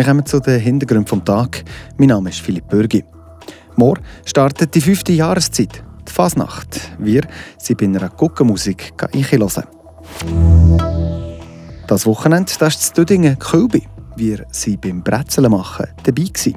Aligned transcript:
Wir 0.00 0.06
kommen 0.06 0.24
zu 0.24 0.40
den 0.40 0.58
Hintergründen 0.58 1.06
vom 1.06 1.22
Tag. 1.22 1.62
Mein 1.98 2.08
Name 2.08 2.30
ist 2.30 2.40
Philipp 2.40 2.70
Bürgi. 2.70 3.04
Morgen 3.76 4.02
startet 4.24 4.74
die 4.74 4.80
fünfte 4.80 5.12
Jahreszeit, 5.12 5.84
die 6.08 6.10
Fasnacht. 6.10 6.92
Wir 6.98 7.20
sind 7.58 7.78
bei 7.78 7.84
einer 7.84 8.08
Guckenmusik 8.08 8.94
einhören. 9.12 9.64
Das 11.86 12.06
Wochenende 12.06 12.50
das 12.58 12.76
ist 12.76 12.88
in 12.88 12.94
Dödingen 12.94 13.38
Kölbi. 13.38 13.86
Wir 14.16 14.46
sind 14.50 14.80
beim 14.80 15.02
Brezeln 15.02 15.50
machen 15.50 15.88
dabei. 16.02 16.22
Gewesen. 16.22 16.56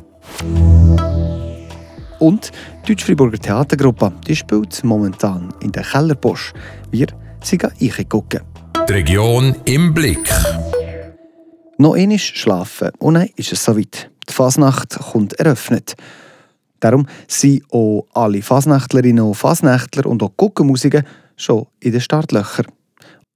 Und 2.20 2.50
die 2.88 2.94
Deutsch-Friburger 2.96 3.40
Theatergruppe 3.40 4.14
die 4.26 4.38
spielt 4.38 4.82
momentan 4.86 5.54
in 5.60 5.74
der 5.74 5.84
Kellerbosch. 5.84 6.54
Wir 6.92 7.08
sind 7.42 7.66
eingucken. 7.66 8.40
Die 8.88 8.94
Region 8.94 9.54
im 9.66 9.94
Blick. 9.94 10.30
Noch 11.78 11.96
einmal 11.96 12.20
schlafen 12.20 12.92
und 13.00 13.16
dann 13.16 13.30
ist 13.36 13.52
es 13.52 13.64
soweit. 13.64 14.10
Die 14.30 14.34
Fasnacht 14.34 14.98
kommt 15.12 15.34
eröffnet. 15.34 15.96
Darum 16.80 17.08
sind 17.28 17.64
auch 17.72 18.06
alle 18.14 18.42
Fasnachtlerinnen 18.42 19.24
und 19.24 19.36
Fasnächtler 19.36 20.06
und 20.06 20.22
auch 20.22 20.32
Guckenmusiker 20.38 21.02
schon 21.36 21.66
in 21.80 21.94
den 21.94 22.02
Startlöchern. 22.02 22.68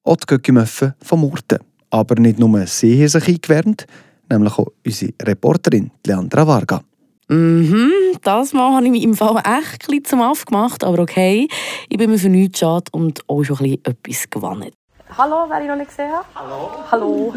Auch 0.04 0.18
die 0.18 0.26
Göckimöffen 0.28 0.94
vom 1.02 1.22
Murten. 1.22 1.60
Aber 1.90 2.16
nicht 2.16 2.40
nur 2.40 2.68
sie 2.68 3.00
haben 3.00 3.08
sich 3.08 3.28
eingewärmt, 3.28 3.88
nämlich 4.30 4.58
auch 4.58 4.68
unsere 4.86 5.14
Reporterin 5.22 5.92
Leandra 6.06 6.46
Varga. 6.46 6.82
Mhm, 7.30 7.92
das 8.22 8.54
Mal 8.54 8.76
habe 8.76 8.86
ich 8.86 8.92
mich 8.92 9.04
im 9.04 9.16
Fall 9.16 9.38
echt 9.38 9.92
ein 9.92 10.06
zum 10.06 10.22
aufgemacht, 10.22 10.84
aber 10.84 11.00
okay, 11.00 11.48
ich 11.90 11.98
bin 11.98 12.10
mir 12.10 12.20
für 12.20 12.30
nichts 12.30 12.60
schade 12.60 12.86
und 12.92 13.22
auch 13.28 13.44
schon 13.44 13.66
ein 13.66 13.78
etwas 13.84 14.30
gewonnen. 14.30 14.72
Hallo, 15.18 15.46
wer 15.50 15.62
ich 15.62 15.68
noch 15.68 15.76
nicht 15.76 15.90
gesehen 15.90 16.12
habe? 16.12 16.26
Hallo. 16.36 16.70
Hallo. 16.92 17.34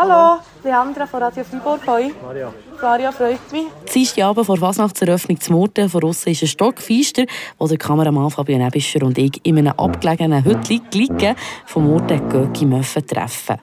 Hallo, 0.00 0.38
Leandra 0.62 1.08
von 1.08 1.20
Radio 1.20 1.42
Fribourg. 1.42 1.84
Hoi. 1.88 2.12
Maria. 2.22 2.52
Maria, 2.80 3.10
freut 3.10 3.40
mich. 3.50 3.66
Dienstag 3.92 4.26
Abend 4.26 4.46
vor 4.46 4.56
Fasnachtseröffnung 4.56 5.40
zu 5.40 5.52
Murten. 5.52 5.88
Von 5.88 6.04
außen 6.04 6.30
ist 6.30 6.42
ein 6.42 6.46
Stockfeister, 6.46 7.24
wo 7.58 7.66
der 7.66 7.78
Kameramann 7.78 8.30
Fabian 8.30 8.60
Ebischer 8.60 9.02
und 9.02 9.18
ich 9.18 9.40
in 9.42 9.58
einem 9.58 9.72
abgelegenen 9.76 10.44
Hütchen 10.44 10.82
liegen 10.92 11.34
von 11.66 11.82
Murten 11.82 12.28
Göcki 12.28 12.64
Möffen 12.64 13.04
treffen. 13.08 13.56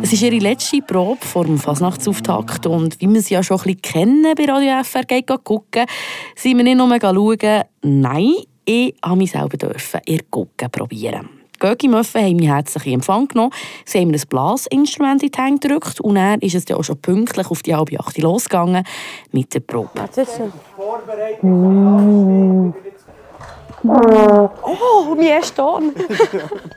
Es 0.00 0.10
ist 0.10 0.22
ihre 0.22 0.38
letzte 0.38 0.80
Probe 0.80 1.22
vor 1.22 1.44
dem 1.44 1.58
Fasnachtsauftakt 1.58 2.64
und 2.64 2.98
wie 3.02 3.12
wir 3.12 3.20
sie 3.20 3.34
ja 3.34 3.42
schon 3.42 3.58
ein 3.58 3.64
bisschen 3.64 3.82
kennen 3.82 4.34
bei 4.34 4.46
Radio 4.46 4.82
FR, 4.82 5.04
geht 5.04 5.26
gucken, 5.44 5.84
sind 6.34 6.56
wir 6.56 6.64
nicht 6.64 6.78
nur 6.78 6.98
schauen, 6.98 7.64
nein, 7.82 8.32
ich 8.64 8.94
habe 9.04 9.16
mich 9.16 9.32
selber 9.32 9.58
dürfen 9.58 10.00
ihr 10.06 10.22
Gucken 10.30 10.70
probieren. 10.70 11.43
Gögi-Möffen 11.64 12.20
haben 12.20 12.36
mich 12.36 12.48
herzlich 12.48 12.86
in 12.86 12.94
Empfang 12.94 13.26
genommen. 13.26 13.50
Sie 13.86 13.98
haben 13.98 14.08
mir 14.08 14.18
ein 14.18 14.28
Blasinstrument 14.28 15.22
in 15.22 15.30
die 15.30 15.42
Hände 15.42 15.66
gedrückt 15.66 15.98
und 15.98 16.16
dann 16.16 16.38
ist 16.40 16.54
es 16.54 16.66
dann 16.66 16.76
auch 16.76 16.84
schon 16.84 17.00
pünktlich 17.00 17.50
auf 17.50 17.62
die 17.62 17.74
halbe 17.74 17.98
Acht 17.98 18.18
losgegangen 18.18 18.84
mit 19.32 19.54
der 19.54 19.60
Probe. 19.60 19.88
Mm. 21.40 22.74
Oh, 23.82 25.14
mein 25.16 25.26
erster 25.26 25.56
Ton. 25.56 25.94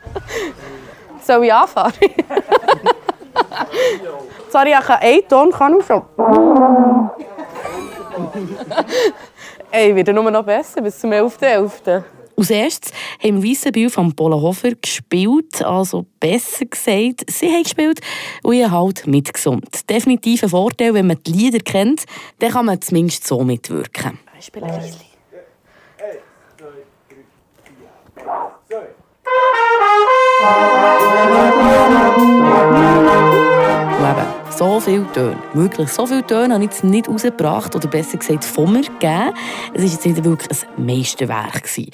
Soll 1.22 1.44
ich 1.44 1.54
anfangen? 1.54 1.94
Sorry, 4.50 4.72
ich 4.72 4.86
kann 4.86 5.00
einen 5.02 5.28
Ton 5.28 5.52
kann 5.52 5.80
ich 5.80 5.86
schon. 5.86 6.02
Ey, 9.70 9.94
wird 9.94 10.08
nur 10.16 10.32
noch 10.32 10.44
besser 10.44 10.82
bis 10.82 10.98
zum 10.98 11.12
11.11. 11.12 12.04
.11. 12.38 12.40
Als 12.40 12.50
erstes 12.52 12.92
haben 13.24 13.42
wir 13.42 13.50
Weissenbühl 13.52 13.90
von 13.90 14.14
Hofer 14.20 14.72
gespielt, 14.76 15.64
also 15.64 16.06
besser 16.20 16.66
gesagt, 16.66 17.26
sie 17.30 17.48
haben 17.48 17.64
gespielt 17.64 18.00
und 18.44 18.54
ich 18.54 18.70
halt 18.70 19.08
mitgesungen. 19.08 19.64
Definitiv 19.90 20.44
ein 20.44 20.50
Vorteil, 20.50 20.94
wenn 20.94 21.08
man 21.08 21.18
die 21.26 21.32
Lieder 21.32 21.60
kennt, 21.60 22.06
dann 22.40 22.52
kann 22.52 22.68
man 22.68 22.80
zumindest 22.82 23.26
so 23.26 23.44
mitwirken. 23.44 24.20
Ich 24.38 24.46
spiele 24.46 24.68
ein 24.68 24.80
bisschen. 24.80 25.08
So 34.58 34.80
viele 34.80 35.06
Töne, 35.14 35.38
wirklich 35.54 35.90
so 35.90 36.06
viele 36.08 36.26
Töne 36.26 36.56
habe 36.56 36.64
ich 36.64 36.72
jetzt 36.72 36.84
nicht 36.84 37.08
rausgebracht 37.08 37.76
oder 37.76 37.88
besser 37.88 38.18
gesagt 38.18 38.44
von 38.44 38.72
mir 38.72 38.82
gegeben. 38.82 39.34
Es 39.74 39.84
war 39.84 39.90
jetzt 39.90 40.06
nicht 40.06 40.24
wirklich 40.24 40.64
ein 40.76 40.86
Meisterwerk. 40.86 41.64
Gewesen. 41.64 41.92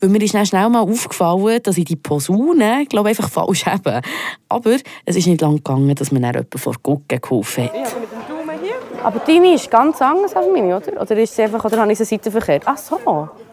Weil 0.00 0.10
mir 0.10 0.20
ist 0.22 0.34
dann 0.34 0.44
schnell 0.44 0.68
mal 0.68 0.82
aufgefallen, 0.82 1.62
dass 1.62 1.78
ich 1.78 1.86
die 1.86 1.96
Posaune, 1.96 2.84
glaube 2.86 3.08
einfach 3.08 3.30
falsch 3.30 3.64
habe. 3.64 4.02
Aber 4.46 4.76
es 5.06 5.16
ist 5.16 5.26
nicht 5.26 5.40
lange 5.40 5.56
gegangen, 5.56 5.94
dass 5.94 6.12
man 6.12 6.20
dann 6.20 6.34
jemanden 6.34 6.58
vor 6.58 6.74
Gucken 6.82 7.18
geholfen 7.18 7.64
hat. 7.64 7.74
Ja, 7.74 7.80
mit 7.80 8.12
dem 8.12 8.28
Daumen 8.28 8.60
hier. 8.60 8.74
Aber 9.02 9.18
deine 9.20 9.54
ist 9.54 9.70
ganz 9.70 10.02
anders 10.02 10.36
als 10.36 10.48
meine, 10.52 10.76
oder? 10.76 11.00
Oder 11.00 11.16
ist 11.16 11.34
sie 11.34 11.44
einfach, 11.44 11.64
oder 11.64 11.78
habe 11.78 11.92
ich 11.92 11.98
sie 11.98 12.04
Seite 12.04 12.30
verkehrt? 12.30 12.64
Ach 12.66 12.76
so. 12.76 12.96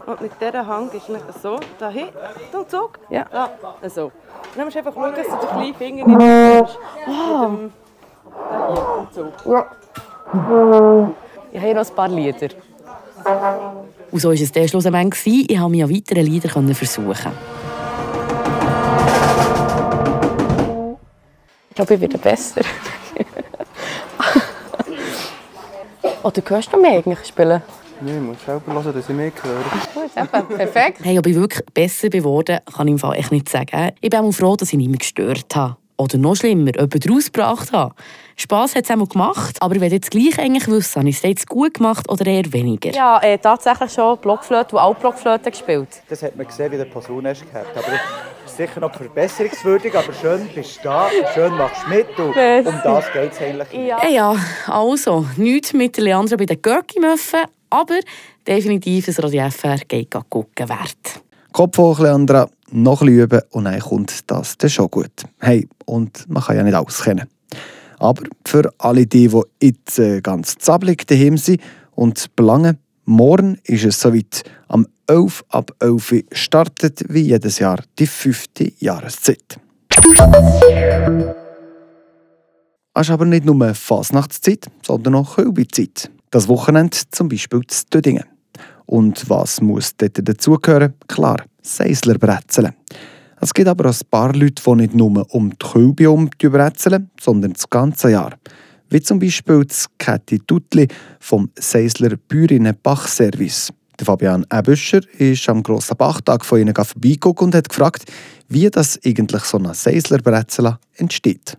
Und 0.06 0.22
mit 0.22 0.32
dieser 0.42 0.68
Hand 0.68 0.94
ist 0.94 1.08
es 1.08 1.42
so, 1.42 1.58
da 1.80 1.90
hin, 1.90 2.10
und 2.52 2.70
zurück. 2.70 3.00
Ja. 3.10 3.26
Da, 3.32 3.50
so. 3.88 4.12
dann 4.54 4.66
musst 4.66 4.76
du 4.76 4.80
einfach 4.80 4.94
schauen, 4.94 5.14
dass 5.16 5.28
du 5.28 5.32
den 5.32 5.48
kleinen 5.48 5.76
Finger 5.76 6.08
nicht 6.08 6.18
nimmst. 6.18 6.80
Ah. 7.08 7.50
Ja. 9.46 9.68
Ich 11.52 11.60
habe 11.60 11.68
hier 11.68 11.76
noch 11.76 11.88
ein 11.88 11.96
paar 11.96 12.10
Lieder. 12.10 12.50
Und 14.12 14.20
so 14.20 14.30
war 14.30 14.36
es 14.36 14.52
der 14.52 14.68
schlussendlich. 14.68 15.48
Ich 15.50 15.58
konnte 15.58 15.70
mich 15.70 15.84
an 15.84 15.90
weiteren 15.90 16.26
Liedern 16.26 16.76
versuchen. 16.76 17.32
Ich 21.70 21.76
glaube, 21.76 21.94
ich 21.96 22.02
werde 22.02 22.18
besser. 22.18 22.62
Oder 26.24 26.42
hörst 26.48 26.72
du 26.72 26.78
mich 26.78 26.92
eigentlich 26.92 27.26
spielen? 27.26 27.62
Nein, 28.02 28.16
ich 28.16 28.22
muss 28.22 28.46
selber 28.46 28.74
hören, 28.74 28.94
dass 28.94 29.10
ich 29.10 29.16
mehr 29.16 29.32
höre. 29.42 29.64
Gut, 29.94 30.14
perfekt. 30.58 31.00
Hey, 31.04 31.18
ob 31.20 31.26
ich 31.26 31.36
wirklich 31.36 31.66
besser 31.74 32.10
geworden 32.10 32.60
kann 32.76 32.88
ich 32.88 32.92
im 32.94 33.00
Fall 33.00 33.16
echt 33.16 33.32
nicht 33.32 33.50
sagen. 33.50 33.92
Ich 34.02 34.10
bin 34.10 34.20
auch 34.20 34.32
froh, 34.32 34.56
dass 34.56 34.72
ich 34.72 34.78
nicht 34.78 34.90
mehr 34.90 35.00
gestört 35.00 35.56
habe. 35.56 35.78
Oder 36.04 36.18
noch 36.18 36.36
schlimmer, 36.36 36.72
jemanden 36.76 37.14
rausgebracht 37.14 37.72
habe. 37.72 37.96
Spass 38.36 38.76
hat 38.76 38.84
es 38.84 38.92
einmal 38.92 39.08
gemacht, 39.08 39.62
aber 39.62 39.76
ich 39.76 39.82
will 39.82 39.94
jetzt 39.94 40.12
gleich 40.12 40.38
eigentlich 40.38 40.68
wissen, 40.68 41.00
habe 41.00 41.10
ich 41.10 41.16
es 41.16 41.22
jetzt 41.22 41.48
gut 41.48 41.76
gemacht 41.76 42.10
oder 42.10 42.26
eher 42.26 42.52
weniger? 42.52 42.92
Ja, 42.92 43.22
äh, 43.22 43.38
tatsächlich 43.38 43.94
schon 43.94 44.18
Blockflöte 44.18 44.76
und 44.76 44.82
Altblockflöte 44.82 45.50
gespielt. 45.52 45.88
Das 46.10 46.24
hat 46.24 46.36
man 46.36 46.46
gesehen, 46.46 46.72
wie 46.74 46.78
der 46.78 46.86
Person 46.86 47.26
hast 47.26 47.50
gehabt. 47.50 47.78
Aber 47.78 48.00
sicher 48.46 48.82
noch 48.82 48.94
verbesserungswürdig, 48.94 49.96
aber 49.96 50.12
schön 50.14 50.50
bist 50.54 50.80
du 50.80 50.84
da, 50.84 51.08
schön 51.34 51.56
machst 51.56 51.84
du 51.86 51.90
mit 51.90 52.20
und 52.20 52.68
um 52.68 52.82
das 52.84 53.06
geht 53.14 53.32
es 53.32 53.42
eigentlich. 53.42 53.88
Ja. 53.88 54.00
Äh, 54.00 54.14
ja, 54.14 54.36
also, 54.68 55.26
nichts 55.38 55.72
mit 55.72 55.96
Leandra 55.98 56.36
bei 56.36 56.46
den 56.46 56.62
Görki-Möffen, 56.62 57.46
aber 57.70 58.00
definitiv 58.46 59.08
ein 59.08 59.16
Radio 59.24 59.50
FR 59.50 59.78
geht 59.88 60.14
gucken 60.30 60.68
wert. 60.68 61.24
Kopf 61.54 61.78
hoch, 61.78 62.00
Leandra, 62.00 62.50
noch 62.74 63.02
üben 63.02 63.42
und 63.52 63.66
dann 63.66 63.80
kommt 63.80 64.30
das 64.30 64.58
dann 64.58 64.70
schon 64.70 64.90
gut. 64.90 65.12
Hey, 65.40 65.68
und 65.86 66.28
man 66.28 66.44
kann 66.44 66.58
ja 66.58 66.64
nicht 66.64 66.74
alles 66.74 67.02
kennen. 67.02 67.28
Aber 68.00 68.24
für 68.46 68.74
alle 68.80 69.06
die, 69.06 69.28
die 69.28 69.42
jetzt 69.62 70.00
äh, 70.00 70.22
ganz 70.22 70.58
zappelig 70.58 71.08
daheim 71.08 71.38
sind 71.38 71.62
und 71.92 72.36
belangen, 72.36 72.78
morgen 73.06 73.60
ist 73.64 73.86
es 73.86 74.00
soweit. 74.00 74.44
Am 74.68 74.88
11 75.08 75.46
ab 75.50 75.72
11 75.80 76.26
startet 76.32 77.04
wie 77.10 77.22
jedes 77.22 77.60
Jahr 77.60 77.82
die 78.00 78.08
fünfte 78.08 78.72
Jahreszeit. 78.80 79.60
Es 82.96 83.08
ist 83.08 83.12
aber 83.12 83.26
nicht 83.26 83.46
nur 83.46 83.74
Fasnachtszeit, 83.74 84.68
sondern 84.86 85.16
auch 85.16 85.36
Kölbizeit. 85.36 86.12
Das 86.32 86.48
Wochenende 86.48 86.98
zum 87.12 87.30
Beispiel 87.30 87.62
zu 87.68 87.86
Dödingen. 87.92 88.26
Und 88.86 89.30
was 89.30 89.62
muss 89.62 89.96
dort 89.96 90.28
dazugehören? 90.28 90.94
Klar, 91.08 91.38
Seisler 91.64 92.18
bretzeln. 92.18 92.74
Es 93.42 93.54
gibt 93.54 93.68
aber 93.68 93.90
auch 93.90 93.94
ein 93.94 94.08
paar 94.10 94.34
Leute, 94.34 94.62
die 94.64 94.76
nicht 94.76 94.94
nur 94.94 95.26
um 95.34 95.50
die 95.50 95.58
Kälbe 95.58 96.10
um 96.10 96.30
bretzeln, 96.30 97.10
sondern 97.20 97.54
das 97.54 97.70
ganze 97.70 98.12
Jahr. 98.12 98.34
Wie 98.90 99.02
zum 99.02 99.20
Beispiel 99.20 99.66
das 99.66 99.88
Käthi 99.98 100.40
Tutli 100.40 100.88
vom 101.20 101.50
Seisler 101.58 102.16
Bäuerinnen 102.16 102.78
Bachservice. 102.82 103.74
Der 104.00 104.06
Fabian 104.06 104.46
Ebüscher 104.52 105.02
ist 105.18 105.50
am 105.50 105.64
grossen 105.64 105.98
Bachtag 105.98 106.46
von 106.46 106.60
ihnen 106.60 106.76
vorbeigeguckt 106.76 107.42
und 107.42 107.56
hat 107.56 107.70
gefragt, 107.70 108.06
wie 108.50 108.70
das 108.70 109.00
eigentlich 109.06 109.44
so 109.44 109.58
ein 109.58 109.74
Seisler 109.74 110.20
Brezel 110.20 110.78
entsteht. 110.96 111.58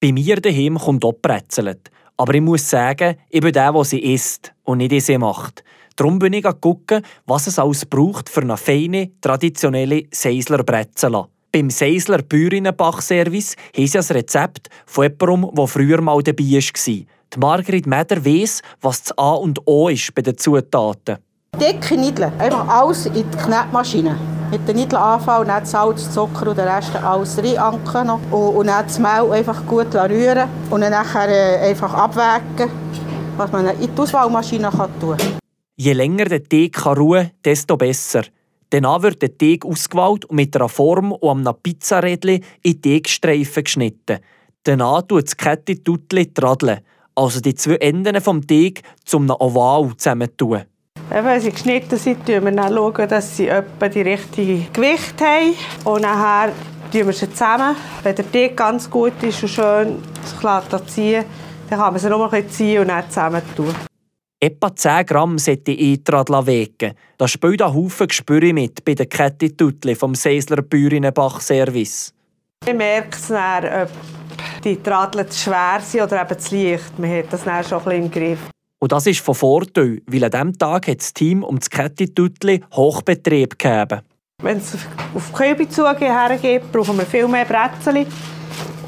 Bei 0.00 0.12
mir 0.12 0.36
daheim 0.36 0.76
kommt 0.78 1.04
auch 1.04 1.14
Brezelt. 1.14 1.90
Aber 2.16 2.34
ich 2.34 2.40
muss 2.40 2.68
sagen, 2.68 3.16
ich 3.28 3.40
bin 3.40 3.52
der, 3.52 3.72
der 3.72 3.84
sie 3.84 3.98
isst 3.98 4.52
und 4.64 4.78
nicht 4.78 4.92
die 4.92 5.00
sie 5.00 5.18
macht. 5.18 5.62
Darum 5.96 6.18
bin 6.18 6.34
ich 6.34 6.44
schauen, 6.44 7.02
was 7.26 7.46
es 7.46 7.58
alles 7.58 7.86
braucht 7.86 8.28
für 8.28 8.42
eine 8.42 8.58
feine, 8.58 9.12
traditionelle 9.20 10.04
Seisler 10.10 10.62
Brezel. 10.62 11.24
Beim 11.50 11.70
Seisler 11.70 12.22
Bäuerinnenbach-Service 12.22 13.56
haben 13.74 13.86
sie 13.86 13.98
ein 13.98 14.04
Rezept 14.04 14.68
von 14.84 15.04
jemandem, 15.04 15.54
der 15.54 15.66
früher 15.66 16.02
mal 16.02 16.22
dabei 16.22 16.44
war. 16.44 17.06
Die 17.34 17.38
Margrit 17.38 17.86
Meder 17.86 18.24
weiss, 18.24 18.60
was 18.82 19.04
das 19.04 19.18
A 19.18 19.32
und 19.32 19.58
O 19.64 19.88
ist 19.88 20.14
bei 20.14 20.20
den 20.20 20.36
Zutaten. 20.36 21.16
Dicke 21.58 21.96
Nudeln, 21.96 22.30
einfach 22.38 22.68
alles 22.68 23.06
in 23.06 23.14
die 23.14 23.24
Knetmaschine. 23.38 24.18
mit 24.50 24.68
den 24.68 24.76
Niedeln 24.76 25.00
anfangen, 25.00 25.48
dann 25.48 25.64
Salz, 25.64 26.12
Zucker 26.12 26.50
und 26.50 26.58
den 26.58 26.68
Rest 26.68 26.94
alles 26.94 27.38
reinanken 27.38 28.10
und, 28.10 28.32
und 28.32 28.66
dann 28.66 28.86
das 28.86 28.98
Mehl 28.98 29.32
einfach 29.32 29.64
gut 29.66 29.94
rühren 29.94 30.48
und 30.70 30.82
dann 30.82 30.92
äh, 30.92 31.70
einfach 31.70 31.94
abwägen, 31.94 32.70
was 33.36 33.50
man 33.50 33.66
in 33.66 33.94
die 33.94 34.00
Auswahlmaschine 34.00 34.70
tun 34.70 35.16
kann. 35.16 35.45
Je 35.78 35.92
länger 35.92 36.24
der 36.24 36.42
Teig 36.42 36.86
ruhen 36.86 37.24
kann, 37.24 37.30
desto 37.44 37.76
besser. 37.76 38.24
Danach 38.70 39.02
wird 39.02 39.20
der 39.20 39.36
Teig 39.36 39.66
ausgewählt 39.66 40.24
und 40.24 40.36
mit 40.36 40.56
einer 40.56 40.70
Form 40.70 41.12
und 41.12 41.46
einem 41.46 41.54
Pizzarädchen 41.62 42.42
in 42.62 42.80
Teigstreifen 42.80 43.64
geschnitten. 43.64 44.20
Danach 44.64 45.02
tut 45.02 45.24
das 45.24 45.36
Kette-Tutli 45.36 46.32
tradeln, 46.32 46.80
also 47.14 47.40
die 47.40 47.54
zwei 47.54 47.76
Enden 47.76 48.20
vom 48.22 48.46
Teig 48.46 48.80
zum 49.04 49.28
Oval 49.28 49.94
zusammentun. 49.98 50.62
Wenn 51.10 51.40
sie 51.42 51.52
geschnitten 51.52 51.98
sind, 51.98 52.20
schauen 52.26 52.44
wir 52.44 52.52
dann, 52.52 53.08
dass 53.08 53.36
sie 53.36 53.48
etwa 53.48 53.88
die 53.88 54.00
richtige 54.00 54.66
Gewicht 54.72 55.20
haben. 55.20 55.54
Und 55.84 56.02
nachher 56.02 56.52
ziehen 56.90 57.06
wir 57.06 57.12
sie 57.12 57.30
zusammen. 57.30 57.76
Wenn 58.02 58.16
der 58.16 58.32
Teig 58.32 58.56
ganz 58.56 58.90
gut 58.90 59.22
ist 59.22 59.42
und 59.42 59.48
schön 59.50 60.02
sich 60.24 60.86
ziehen 60.86 61.24
dann 61.68 61.80
kann 61.80 61.92
man 61.92 62.00
sie 62.00 62.08
noch 62.08 62.32
ein 62.32 62.48
ziehen 62.48 62.80
und 62.80 62.88
dann 62.88 63.08
zusammen 63.10 63.42
tun. 63.56 63.74
Etwa 64.46 64.72
10 64.72 65.06
Gramm 65.06 65.38
sollte 65.38 65.72
ich 65.72 65.98
Eintrad 65.98 66.28
wegen. 66.46 66.94
Das 67.18 67.32
spielt 67.32 67.60
ein 67.60 67.74
Haufen 67.74 68.06
Gespür 68.06 68.52
mit 68.52 68.84
bei 68.84 68.94
der 68.94 69.06
Kette 69.06 69.56
Tutli 69.56 69.96
vom 69.96 70.14
Seisler 70.14 70.62
Bäuerinnenbach-Service. 70.62 72.14
Ich 72.64 72.72
merke 72.72 73.16
es 73.16 73.26
dann, 73.26 73.64
ob 73.64 73.90
die 74.62 74.80
Tradel 74.80 75.26
zu 75.26 75.36
schwer 75.36 75.80
sind 75.82 76.02
oder 76.02 76.22
eben 76.22 76.38
zu 76.38 76.54
leicht. 76.54 76.96
Man 76.96 77.10
hat 77.10 77.32
das 77.32 77.42
dann 77.42 77.64
schon 77.64 77.78
ein 77.78 77.84
bisschen 77.84 78.02
im 78.04 78.10
Griff. 78.12 78.38
Und 78.78 78.92
das 78.92 79.08
ist 79.08 79.18
von 79.18 79.34
Vorteil, 79.34 80.00
weil 80.06 80.22
an 80.22 80.30
diesem 80.30 80.56
Tag 80.56 80.86
hat 80.86 81.00
das 81.00 81.12
Team 81.12 81.42
um 81.42 81.58
das 81.58 81.68
Kette-Tutli 81.68 82.62
Hochbetrieb 82.72 83.58
gegeben. 83.58 84.02
Wenn 84.40 84.58
es 84.58 84.76
auf 85.12 85.26
die 85.26 85.32
Kühlbezüge 85.32 86.04
hergeht, 86.04 86.70
brauchen 86.70 86.96
wir 86.96 87.06
viel 87.06 87.26
mehr 87.26 87.46
Brezel. 87.46 88.06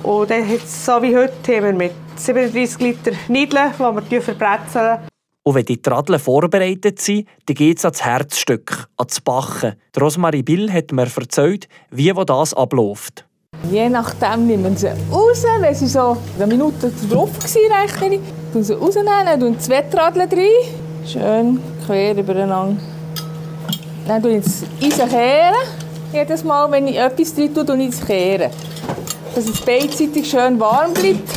Und 0.05 0.31
dann 0.31 0.49
hat 0.49 0.63
es 0.63 0.87
so 0.87 1.03
wie 1.03 1.17
heute 1.17 1.57
haben 1.57 1.65
wir 1.65 1.73
mit 1.73 1.93
37 2.15 2.79
Liter 2.79 3.11
Niedeln, 3.27 3.73
die 3.77 4.11
wir 4.13 4.23
verbrezeln. 4.23 5.08
Und 5.49 5.55
wenn 5.55 5.65
die 5.65 5.81
Tradeln 5.81 6.19
vorbereitet 6.19 7.01
sind, 7.01 7.27
dann 7.47 7.55
geht 7.55 7.79
es 7.79 7.85
ans 7.87 8.05
Herzstück, 8.05 8.87
ans 8.99 9.19
Backen. 9.23 9.77
Die 9.97 9.99
Rosmarie 9.99 10.43
Bill 10.43 10.71
hat 10.71 10.93
mir 10.93 11.07
erzählt, 11.07 11.69
wie 11.91 12.13
das 12.13 12.53
abläuft. 12.53 13.25
Je 13.71 13.89
nachdem 13.89 14.47
nehmen 14.47 14.77
sie 14.77 14.89
raus, 15.11 15.47
wenn 15.61 15.75
sie 15.75 15.87
so 15.87 16.19
eine 16.37 16.47
Minute 16.47 16.93
drauf 17.11 17.31
waren, 17.33 17.81
rechne 17.81 18.63
sie 18.63 18.75
rausnehmen, 18.75 19.41
tun 19.41 19.59
zwei 19.59 19.81
Tradeln 19.81 20.29
rein. 20.29 21.07
Schön 21.07 21.61
quer 21.87 22.15
übereinander. 22.15 22.77
Dann 24.07 24.23
tue 24.23 24.37
ich 24.37 24.45
das 24.45 24.65
Eisen 24.83 25.09
kehren. 25.09 25.55
Jedes 26.13 26.45
Mal, 26.45 26.71
wenn 26.71 26.89
ich 26.89 26.99
etwas 26.99 27.35
drin 27.35 27.55
tue, 27.55 27.65
tue 27.65 27.83
ich 27.85 27.89
es 27.89 28.07
kehren. 28.07 28.51
Dass 29.35 29.49
es 29.49 29.63
beidseitig 29.63 30.29
schön 30.29 30.61
warm 30.61 30.93
bleibt. 30.93 31.31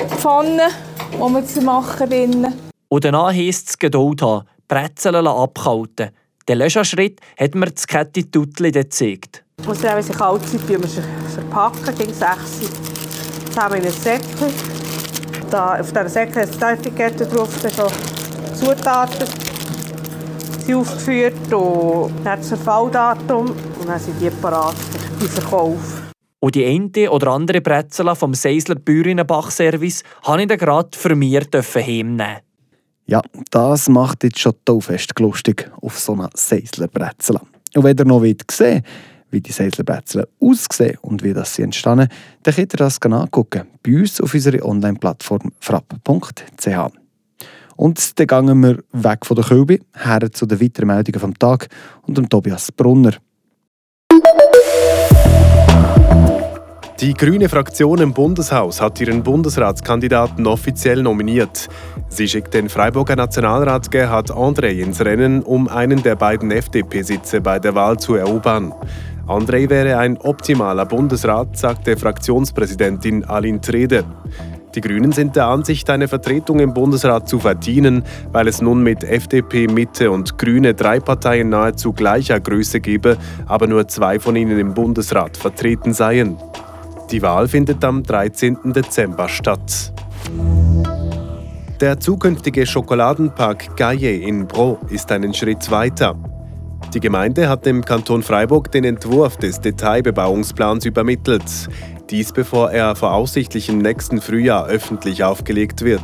Die 0.00 0.14
Pfanne, 0.16 0.66
die 1.12 1.32
wir 1.32 1.46
zu 1.46 1.60
machen 1.60 2.10
drinnen. 2.10 2.63
Und 2.94 3.04
danach 3.04 3.32
heisst 3.32 3.70
es 3.70 3.78
Geduld 3.80 4.22
haben, 4.22 4.46
Brezeln 4.68 5.26
abkalten. 5.26 6.10
Den 6.48 6.58
letzten 6.58 6.84
Schritt 6.84 7.20
hat 7.36 7.56
mir 7.56 7.66
das 7.66 7.88
Kette 7.88 8.30
Tutli 8.30 8.70
gezeigt. 8.70 9.42
Und 9.66 9.82
dann, 9.82 9.96
wenn 9.96 10.02
sie 10.04 10.12
kalt 10.12 10.46
sind, 10.46 10.68
wir 10.68 10.78
verpacken, 10.78 11.92
gegen 11.98 12.14
6 12.14 12.60
zusammen 13.46 13.78
in 13.78 13.86
ein 13.86 13.90
Säckchen. 13.90 14.48
Da, 15.50 15.80
auf 15.80 15.90
diesem 15.90 16.06
Säckchen 16.06 16.42
ist 16.44 16.60
die 16.60 16.64
Etikette 16.64 17.26
drauf, 17.26 17.48
so 17.62 17.88
Zutaten 18.54 19.26
sind 20.60 20.76
aufgeführt 20.76 21.52
und 21.52 22.12
dann 22.24 22.38
das 22.38 22.46
Verfalldatum 22.46 23.50
und 23.50 23.88
dann 23.88 23.98
sind 23.98 24.20
die 24.20 24.30
parat 24.30 24.76
für 24.76 25.18
den 25.18 25.28
Verkauf. 25.30 26.02
Und 26.38 26.54
die 26.54 26.64
eine 26.64 27.10
oder 27.10 27.32
andere 27.32 27.60
Brezel 27.60 28.14
vom 28.14 28.34
Seisler 28.34 28.76
Bäuerinnenbach-Service 28.76 30.04
habe 30.22 30.42
ich 30.42 30.46
dann 30.46 30.58
gerade 30.58 30.96
für 30.96 31.16
mich 31.16 31.40
heimnehmen 31.42 32.36
ja, 33.06 33.22
das 33.50 33.88
macht 33.88 34.24
jetzt 34.24 34.38
schon 34.38 34.54
taufest 34.64 35.18
lustig 35.18 35.70
auf 35.80 35.98
so 35.98 36.14
einer 36.14 36.30
Seislerbrezel. 36.34 37.38
Und 37.74 37.84
wenn 37.84 37.96
ihr 37.98 38.04
noch 38.04 38.22
sehen 38.22 38.38
wollt, 38.50 38.84
wie 39.30 39.40
die 39.40 39.52
Seislerbrezel 39.52 40.26
aussehen 40.40 40.98
und 41.02 41.22
wie 41.22 41.34
das 41.34 41.54
sie 41.54 41.62
entstanden, 41.62 42.08
dann 42.42 42.54
könnt 42.54 42.72
ihr 42.72 42.78
das 42.78 43.00
angucken 43.02 43.66
bei 43.82 43.96
uns 43.96 44.20
auf 44.20 44.32
unserer 44.32 44.64
Online-Plattform 44.64 45.52
frapp.ch. 45.60 46.68
Und 47.76 48.20
dann 48.20 48.26
gehen 48.26 48.62
wir 48.62 48.78
weg 48.92 49.26
von 49.26 49.36
der 49.36 49.44
Kölbe 49.44 49.80
her 49.92 50.32
zu 50.32 50.46
den 50.46 50.60
weiteren 50.60 50.86
Meldungen 50.86 51.20
vom 51.20 51.38
Tag 51.38 51.68
und 52.02 52.16
dem 52.16 52.28
Tobias 52.28 52.70
Brunner. 52.70 53.14
Die 57.00 57.12
grüne 57.12 57.48
Fraktion 57.48 57.98
im 57.98 58.12
Bundeshaus 58.12 58.80
hat 58.80 59.00
ihren 59.00 59.24
Bundesratskandidaten 59.24 60.46
offiziell 60.46 61.02
nominiert. 61.02 61.68
Sie 62.08 62.28
schickt 62.28 62.54
den 62.54 62.68
Freiburger 62.68 63.16
Nationalrat 63.16 63.90
Gerhard 63.90 64.30
André 64.30 64.80
ins 64.80 65.00
Rennen, 65.00 65.42
um 65.42 65.66
einen 65.66 66.04
der 66.04 66.14
beiden 66.14 66.52
FDP-Sitze 66.52 67.40
bei 67.40 67.58
der 67.58 67.74
Wahl 67.74 67.98
zu 67.98 68.14
erobern. 68.14 68.72
André 69.26 69.68
wäre 69.70 69.98
ein 69.98 70.18
optimaler 70.18 70.86
Bundesrat, 70.86 71.58
sagte 71.58 71.96
Fraktionspräsidentin 71.96 73.24
Aline 73.24 73.60
Trede. 73.60 74.04
Die 74.76 74.80
Grünen 74.80 75.10
sind 75.10 75.34
der 75.34 75.46
Ansicht, 75.46 75.90
eine 75.90 76.06
Vertretung 76.06 76.60
im 76.60 76.74
Bundesrat 76.74 77.28
zu 77.28 77.40
verdienen, 77.40 78.04
weil 78.30 78.46
es 78.46 78.62
nun 78.62 78.84
mit 78.84 79.02
FDP, 79.02 79.66
Mitte 79.66 80.12
und 80.12 80.38
Grüne 80.38 80.74
drei 80.74 81.00
Parteien 81.00 81.48
nahezu 81.48 81.92
gleicher 81.92 82.38
Größe 82.38 82.80
gebe, 82.80 83.16
aber 83.46 83.66
nur 83.66 83.88
zwei 83.88 84.20
von 84.20 84.36
ihnen 84.36 84.60
im 84.60 84.74
Bundesrat 84.74 85.36
vertreten 85.36 85.92
seien. 85.92 86.36
Die 87.14 87.22
Wahl 87.22 87.46
findet 87.46 87.84
am 87.84 88.02
13. 88.02 88.72
Dezember 88.72 89.28
statt. 89.28 89.92
Der 91.80 92.00
zukünftige 92.00 92.66
Schokoladenpark 92.66 93.76
Gaille 93.76 94.16
in 94.16 94.48
Bro 94.48 94.80
ist 94.90 95.12
einen 95.12 95.32
Schritt 95.32 95.70
weiter. 95.70 96.16
Die 96.92 96.98
Gemeinde 96.98 97.48
hat 97.48 97.66
dem 97.66 97.84
Kanton 97.84 98.24
Freiburg 98.24 98.72
den 98.72 98.82
Entwurf 98.82 99.36
des 99.36 99.60
Detailbebauungsplans 99.60 100.86
übermittelt. 100.86 101.68
Dies 102.10 102.32
bevor 102.32 102.72
er 102.72 102.96
voraussichtlich 102.96 103.68
im 103.68 103.78
nächsten 103.78 104.20
Frühjahr 104.20 104.66
öffentlich 104.66 105.22
aufgelegt 105.22 105.82
wird. 105.82 106.02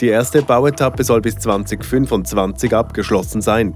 Die 0.00 0.08
erste 0.08 0.40
Bauetappe 0.40 1.04
soll 1.04 1.20
bis 1.20 1.36
2025 1.36 2.74
abgeschlossen 2.74 3.42
sein. 3.42 3.74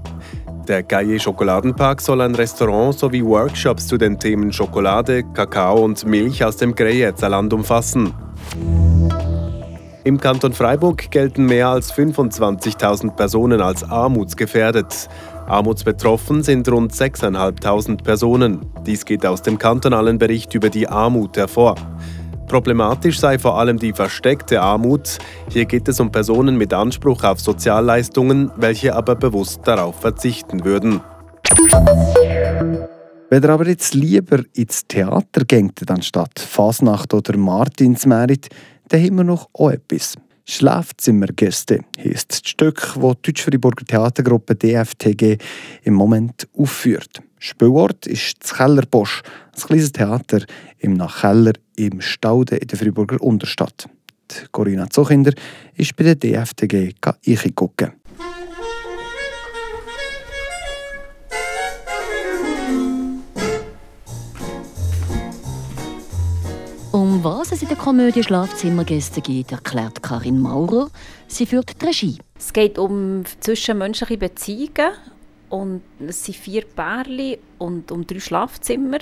Der 0.67 0.81
Gaillet 0.81 1.21
Schokoladenpark 1.21 2.01
soll 2.01 2.21
ein 2.21 2.33
Restaurant 2.33 2.97
sowie 2.97 3.23
Workshops 3.23 3.85
zu 3.85 3.97
den 3.97 4.17
Themen 4.17 4.51
Schokolade, 4.51 5.23
Kakao 5.23 5.83
und 5.83 6.03
Milch 6.05 6.43
aus 6.43 6.57
dem 6.57 6.73
Greyerzer 6.73 7.29
Land 7.29 7.53
umfassen. 7.53 8.11
Im 10.03 10.19
Kanton 10.19 10.53
Freiburg 10.53 11.11
gelten 11.11 11.45
mehr 11.45 11.67
als 11.67 11.93
25.000 11.93 13.15
Personen 13.15 13.61
als 13.61 13.83
armutsgefährdet. 13.83 15.07
Armutsbetroffen 15.47 16.41
sind 16.41 16.67
rund 16.69 16.91
6.500 16.93 18.03
Personen. 18.03 18.65
Dies 18.87 19.05
geht 19.05 19.23
aus 19.23 19.43
dem 19.43 19.59
kantonalen 19.59 20.17
Bericht 20.17 20.55
über 20.55 20.69
die 20.69 20.87
Armut 20.87 21.37
hervor. 21.37 21.75
Problematisch 22.47 23.19
sei 23.19 23.39
vor 23.39 23.59
allem 23.59 23.77
die 23.77 23.93
versteckte 23.93 24.61
Armut. 24.61 25.17
Hier 25.49 25.65
geht 25.65 25.87
es 25.87 25.99
um 25.99 26.11
Personen 26.11 26.57
mit 26.57 26.73
Anspruch 26.73 27.23
auf 27.23 27.39
Sozialleistungen, 27.39 28.51
welche 28.55 28.95
aber 28.95 29.15
bewusst 29.15 29.61
darauf 29.65 29.99
verzichten 29.99 30.63
würden. 30.63 31.01
Wenn 33.29 33.43
ihr 33.43 33.49
aber 33.49 33.67
jetzt 33.67 33.93
lieber 33.95 34.43
ins 34.53 34.85
Theater 34.87 35.43
geht, 35.45 35.89
anstatt 35.89 36.39
Fasnacht 36.39 37.13
oder 37.13 37.35
Martinsmerit, 37.37 38.49
dann 38.89 39.03
haben 39.03 39.15
wir 39.17 39.23
noch 39.23 39.49
auch 39.53 39.71
etwas. 39.71 40.15
Schlafzimmergäste 40.47 41.79
heisst 41.97 42.31
das 42.31 42.49
Stück, 42.49 42.93
das 42.95 43.15
die 43.17 43.21
Deutsch-Friburger 43.23 43.85
Theatergruppe 43.85 44.55
DFTG 44.55 45.37
im 45.83 45.93
Moment 45.95 46.47
aufführt. 46.55 47.21
Spielort 47.39 48.05
ist 48.05 48.37
das 48.41 48.53
Kellerbosch, 48.53 49.23
ein 49.55 49.61
kleines 49.61 49.91
Theater 49.91 50.45
im 50.77 50.93
Nachkeller 50.93 51.53
im 51.75 51.99
Staude 51.99 52.57
in 52.57 52.67
der 52.67 52.77
Friburger 52.77 53.21
Unterstadt. 53.21 53.89
Die 54.31 54.47
Corinna 54.51 54.89
Zuchinder 54.89 55.33
ist 55.75 55.95
bei 55.95 56.03
der 56.03 56.15
DFTG 56.15 56.93
eingeguckt. 57.25 57.91
Es 67.55 67.61
in 67.61 67.69
der 67.69 67.77
Komödie 67.77 68.21
Schlafzimmergäste 68.21 69.21
geht, 69.21 69.53
erklärt 69.53 70.03
Karin 70.03 70.41
Maurer. 70.41 70.89
Sie 71.27 71.45
führt 71.45 71.81
die 71.81 71.85
Regie. 71.85 72.17
Es 72.37 72.51
geht 72.51 72.77
um 72.77 73.23
zwischenmenschliche 73.39 74.17
Beziehungen 74.17 74.91
und 75.49 75.81
es 76.05 76.25
sind 76.25 76.35
vier 76.35 76.65
Pärchen 76.65 77.37
und 77.57 77.93
um 77.93 78.05
drei 78.05 78.19
Schlafzimmer. 78.19 78.97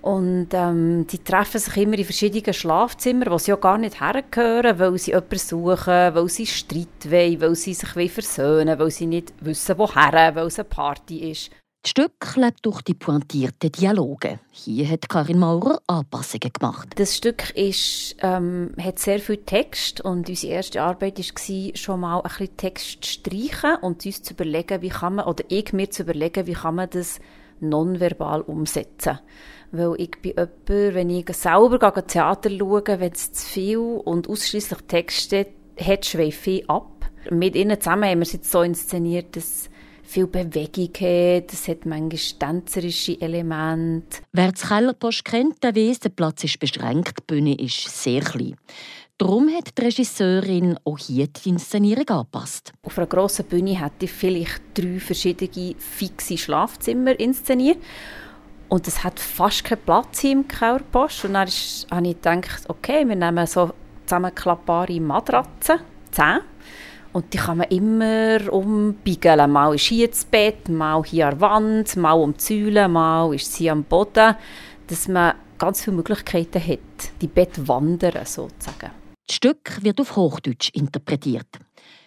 Und 0.00 0.48
ähm, 0.52 1.06
die 1.10 1.18
treffen 1.18 1.60
sich 1.60 1.76
immer 1.76 1.98
in 1.98 2.06
verschiedenen 2.06 2.54
Schlafzimmern, 2.54 3.30
wo 3.30 3.36
sie 3.36 3.50
ja 3.50 3.56
gar 3.56 3.76
nicht 3.76 4.00
hergehören, 4.00 4.78
weil 4.78 4.96
sie 4.96 5.10
jemanden 5.10 5.38
suchen, 5.38 6.14
weil 6.14 6.28
sie 6.30 6.46
Streit 6.46 6.88
wollen, 7.04 7.40
weil 7.42 7.54
sie 7.54 7.74
sich 7.74 8.12
versöhnen 8.12 8.66
wollen, 8.66 8.78
weil 8.78 8.90
sie 8.92 9.06
nicht 9.06 9.34
wissen, 9.40 9.76
woher, 9.76 10.34
weil 10.34 10.46
es 10.46 10.58
eine 10.58 10.64
Party 10.64 11.30
ist. 11.30 11.50
Das 11.84 11.90
Stück 11.90 12.36
lebt 12.36 12.64
durch 12.64 12.80
die 12.80 12.94
pointierten 12.94 13.70
Dialoge. 13.70 14.40
Hier 14.50 14.88
hat 14.88 15.06
Karin 15.06 15.38
Maurer 15.38 15.82
Anpassungen 15.86 16.50
gemacht. 16.50 16.88
Das 16.96 17.14
Stück 17.14 17.50
ist, 17.50 18.16
ähm, 18.22 18.70
hat 18.80 18.98
sehr 18.98 19.18
viel 19.18 19.36
Text 19.36 20.00
und 20.00 20.26
unsere 20.30 20.54
erste 20.54 20.80
Arbeit 20.80 21.18
war, 21.18 21.76
schon 21.76 22.00
mal 22.00 22.22
ein 22.22 22.22
bisschen 22.22 22.56
Text 22.56 23.04
zu 23.04 23.12
streichen 23.12 23.76
und 23.82 24.06
uns 24.06 24.22
zu 24.22 24.32
überlegen, 24.32 24.80
wie 24.80 24.88
kann 24.88 25.16
man, 25.16 25.26
oder 25.26 25.44
ich 25.48 25.74
mir 25.74 25.90
zu 25.90 26.04
überlegen, 26.04 26.46
wie 26.46 26.54
kann 26.54 26.76
man 26.76 26.88
das 26.88 27.20
nonverbal 27.60 28.40
umsetzen. 28.40 29.18
Weil 29.70 29.94
ich 29.98 30.12
bin 30.22 30.32
jemand, 30.38 30.94
wenn 30.94 31.10
ich 31.10 31.36
selber 31.36 32.06
Theater 32.06 32.48
schaue, 32.48 32.82
wenn 32.86 33.12
es 33.12 33.30
zu 33.34 33.46
viel 33.46 33.78
und 33.78 34.26
ausschließlich 34.30 34.80
Text 34.88 35.34
hat, 35.34 36.06
schweife 36.06 36.50
ich 36.50 36.70
ab. 36.70 37.10
Mit 37.30 37.54
ihnen 37.54 37.78
zusammen 37.78 38.08
haben 38.08 38.20
wir 38.20 38.22
es 38.22 38.32
jetzt 38.32 38.50
so 38.50 38.62
inszeniert, 38.62 39.36
dass 39.36 39.68
viel 40.04 40.26
Bewegung 40.26 40.90
hat, 40.94 41.52
es 41.52 41.68
hat 41.68 41.86
manchmal 41.86 42.18
tänzerische 42.38 43.20
Elemente. 43.20 44.18
Wer 44.32 44.52
das 44.52 44.68
Kellerpost 44.68 45.24
kennt, 45.24 45.62
der 45.62 45.74
weiss, 45.74 46.00
der 46.00 46.10
Platz 46.10 46.44
ist 46.44 46.60
beschränkt, 46.60 47.18
die 47.20 47.24
Bühne 47.26 47.54
ist 47.54 48.02
sehr 48.02 48.20
klein. 48.20 48.56
Darum 49.16 49.48
hat 49.48 49.78
die 49.78 49.82
Regisseurin 49.82 50.76
auch 50.84 50.98
hier 50.98 51.28
die 51.28 51.50
Inszenierung 51.50 52.08
angepasst. 52.08 52.72
Auf 52.82 52.98
einer 52.98 53.06
grossen 53.06 53.44
Bühne 53.44 53.80
hätte 53.80 54.06
ich 54.06 54.12
vielleicht 54.12 54.60
drei 54.74 54.98
verschiedene 54.98 55.76
fixe 55.78 56.36
Schlafzimmer 56.36 57.18
inszeniert. 57.18 57.78
Und 58.68 58.88
es 58.88 59.04
hat 59.04 59.20
fast 59.20 59.62
keinen 59.62 59.82
Platz 59.82 60.20
hier 60.20 60.32
im 60.32 60.48
Kellerpost. 60.48 61.24
Und 61.24 61.34
dann 61.34 61.42
habe 61.42 61.50
ich 61.50 61.86
gedacht, 61.88 62.64
okay, 62.68 63.06
wir 63.06 63.14
nehmen 63.14 63.46
so 63.46 63.70
zusammenklappbare 64.04 65.00
Matratzen, 65.00 65.78
zehn 66.10 66.40
und 67.14 67.32
die 67.32 67.38
kann 67.38 67.58
man 67.58 67.68
immer 67.68 68.52
umbiegeln. 68.52 69.50
Mal 69.50 69.74
ist 69.74 69.86
hier 69.86 70.08
das 70.08 70.24
Bett, 70.24 70.68
mal 70.68 71.02
hier 71.04 71.28
an 71.28 71.38
der 71.38 71.40
Wand, 71.40 71.96
mal 71.96 72.12
um 72.12 72.34
die 72.34 72.42
Säule, 72.42 72.88
mal 72.88 73.32
ist 73.32 73.52
sie 73.54 73.70
am 73.70 73.84
Boden. 73.84 74.34
Dass 74.88 75.08
man 75.08 75.34
ganz 75.56 75.82
viele 75.82 75.96
Möglichkeiten 75.96 76.60
hat, 76.60 77.12
die 77.20 77.28
Bett 77.28 77.68
wandern 77.68 78.26
sozusagen. 78.26 78.90
Das 79.26 79.36
Stück 79.36 79.82
wird 79.82 80.00
auf 80.00 80.16
Hochdeutsch 80.16 80.70
interpretiert. 80.74 81.46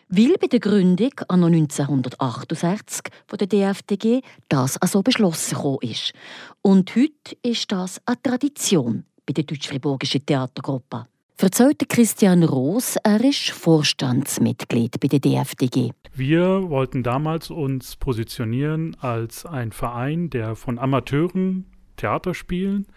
Weil 0.09 0.35
bei 0.39 0.47
der 0.47 0.59
Gründung 0.59 1.13
an 1.29 1.43
1968 1.43 3.11
von 3.27 3.37
der 3.37 3.47
DFDG 3.47 4.21
das 4.49 4.77
also 4.77 5.01
beschlossen 5.01 5.77
ist. 5.81 6.13
Und 6.61 6.93
heute 6.95 7.37
ist 7.41 7.71
das 7.71 8.01
eine 8.05 8.21
Tradition 8.21 9.05
bei 9.25 9.33
der 9.33 9.45
deutsch-friburgischen 9.45 10.25
Theatergruppe. 10.25 11.07
Verzeiht 11.39 11.87
Christian 11.87 12.43
Roos, 12.43 12.95
er 13.03 13.23
ist 13.23 13.51
Vorstandsmitglied 13.51 14.99
bei 14.99 15.07
der 15.07 15.19
DFDG. 15.19 15.91
Wir 16.15 16.67
wollten 16.71 17.03
damals 17.03 17.51
uns 17.51 17.95
positionieren 17.95 18.97
als 19.01 19.45
ein 19.45 19.71
Verein, 19.71 20.31
der 20.31 20.55
von 20.55 20.79
Amateuren 20.79 21.67
Theater 21.95 22.33
spielen, 22.33 22.87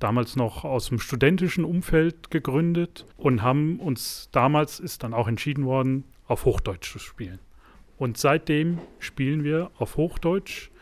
damals 0.00 0.34
noch 0.34 0.64
aus 0.64 0.88
dem 0.88 0.98
studentischen 0.98 1.64
Umfeld 1.64 2.32
gegründet 2.32 3.06
und 3.16 3.42
haben 3.42 3.78
uns 3.78 4.28
damals 4.32 4.80
ist 4.80 5.04
dann 5.04 5.14
auch 5.14 5.28
entschieden 5.28 5.64
worden, 5.64 6.02
auf 6.26 6.46
Hochdeutsch 6.46 6.90
zu 6.90 6.98
spielen. 6.98 7.38
Und 7.96 8.18
seitdem 8.18 8.78
spielen 8.98 9.44
wir 9.44 9.70
auf 9.78 9.96
Hochdeutsch, 9.96 10.72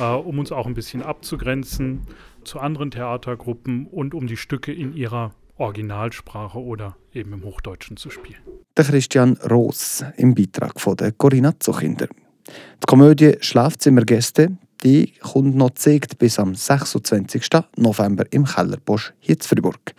äh, 0.00 0.04
um 0.04 0.38
uns 0.38 0.52
auch 0.52 0.66
ein 0.66 0.72
bisschen 0.72 1.02
abzugrenzen 1.02 2.06
zu 2.44 2.60
anderen 2.60 2.90
Theatergruppen 2.90 3.86
und 3.88 4.14
um 4.14 4.26
die 4.26 4.38
Stücke 4.38 4.72
in 4.72 4.96
ihrer 4.96 5.32
Originalsprache 5.62 6.58
oder 6.58 6.96
eben 7.14 7.32
im 7.32 7.44
Hochdeutschen 7.44 7.96
zu 7.96 8.10
spielen. 8.10 8.40
Der 8.76 8.84
Christian 8.84 9.38
Roos 9.50 10.04
im 10.16 10.34
Beitrag 10.34 10.80
von 10.80 10.96
der 10.96 11.12
Corinna 11.12 11.58
Zuchinder. 11.58 12.08
Die 12.08 12.86
Komödie 12.86 13.36
Schlafzimmergäste 13.40 14.58
die 14.82 15.12
kommt 15.20 15.54
noch 15.54 15.68
gezeigt 15.68 16.18
bis 16.18 16.38
am 16.38 16.54
26. 16.54 17.48
November 17.76 18.24
im 18.30 18.44
Kellerbosch 18.44 19.12
hier 19.20 19.36
in 19.36 19.40
Fribourg. 19.40 19.94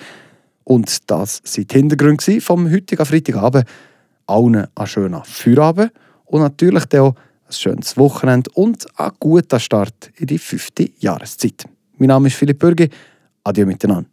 Und 0.65 1.09
das 1.09 1.41
sind 1.43 1.71
die 1.71 1.77
Hintergründe 1.77 2.41
vom 2.41 2.69
heutigen 2.69 3.05
Freitagabend. 3.05 3.65
Allen 4.27 4.67
einen 4.75 4.87
schönen 4.87 5.23
Feierabend 5.23 5.91
und 6.25 6.41
natürlich 6.41 6.83
auch 6.95 7.15
ein 7.47 7.53
schönes 7.53 7.97
Wochenende 7.97 8.49
und 8.55 8.87
einen 8.99 9.13
guten 9.19 9.59
Start 9.59 10.11
in 10.17 10.27
die 10.27 10.37
fünfte 10.37 10.89
Jahreszeit. 10.99 11.65
Mein 11.97 12.07
Name 12.07 12.27
ist 12.27 12.35
Philipp 12.35 12.59
Bürgi. 12.59 12.89
Adieu 13.43 13.65
miteinander. 13.65 14.12